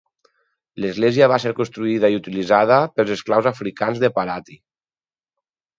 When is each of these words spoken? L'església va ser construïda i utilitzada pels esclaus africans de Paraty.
L'església 0.85 1.27
va 1.33 1.37
ser 1.43 1.51
construïda 1.59 2.11
i 2.15 2.19
utilitzada 2.21 2.81
pels 2.97 3.15
esclaus 3.19 3.53
africans 3.53 4.05
de 4.07 4.13
Paraty. 4.19 4.63